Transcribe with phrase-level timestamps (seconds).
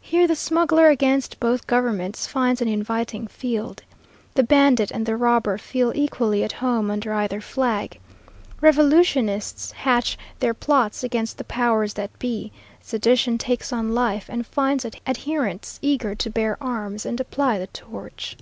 [0.00, 3.82] Here the smuggler against both governments finds an inviting field.
[4.32, 8.00] The bandit and the robber feel equally at home under either flag.
[8.62, 12.50] Revolutionists hatch their plots against the powers that be;
[12.80, 18.38] sedition takes on life and finds adherents eager to bear arms and apply the torch.